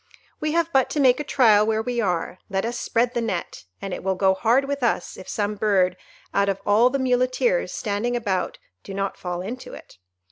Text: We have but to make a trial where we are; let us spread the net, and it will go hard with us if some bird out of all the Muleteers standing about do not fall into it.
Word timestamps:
We 0.39 0.53
have 0.53 0.73
but 0.73 0.89
to 0.89 0.99
make 0.99 1.19
a 1.19 1.23
trial 1.23 1.63
where 1.67 1.83
we 1.83 2.01
are; 2.01 2.39
let 2.49 2.65
us 2.65 2.79
spread 2.79 3.13
the 3.13 3.21
net, 3.21 3.65
and 3.79 3.93
it 3.93 4.03
will 4.03 4.15
go 4.15 4.33
hard 4.33 4.65
with 4.65 4.81
us 4.81 5.15
if 5.15 5.29
some 5.29 5.53
bird 5.53 5.95
out 6.33 6.49
of 6.49 6.59
all 6.65 6.89
the 6.89 6.97
Muleteers 6.97 7.71
standing 7.71 8.15
about 8.15 8.57
do 8.83 8.95
not 8.95 9.15
fall 9.15 9.41
into 9.41 9.73
it. 9.75 9.99